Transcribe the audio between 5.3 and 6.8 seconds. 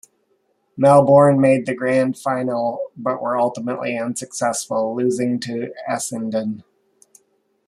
to Essendon.